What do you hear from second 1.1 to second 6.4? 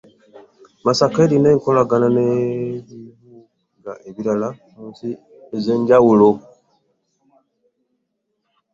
erina enkolagana n’ebibuga ebirala mu nsi ez’enjawulo